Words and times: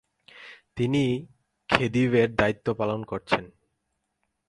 তিনি 0.75 1.03
খেদিভের 1.69 2.29
দায়িত্ব 2.35 2.67
পালন 2.73 2.99
করেছেন। 3.03 3.43